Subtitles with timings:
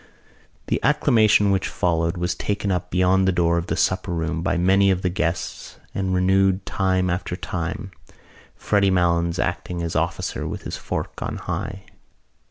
[0.65, 4.57] The acclamation which followed was taken up beyond the door of the supper room by
[4.57, 7.91] many of the other guests and renewed time after time,
[8.55, 11.83] Freddy Malins acting as officer with his fork on high.